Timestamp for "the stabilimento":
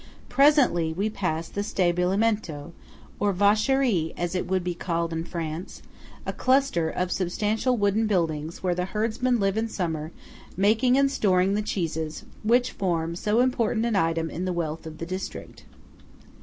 1.47-2.71